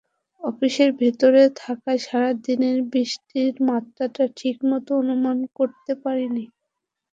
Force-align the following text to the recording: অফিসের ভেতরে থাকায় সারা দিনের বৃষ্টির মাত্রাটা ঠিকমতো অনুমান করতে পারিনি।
অফিসের 0.41 0.89
ভেতরে 0.99 1.41
থাকায় 1.57 2.01
সারা 2.05 2.31
দিনের 2.45 2.77
বৃষ্টির 2.91 3.53
মাত্রাটা 3.67 4.23
ঠিকমতো 4.37 4.91
অনুমান 5.01 5.37
করতে 5.57 5.91
পারিনি। 6.03 6.45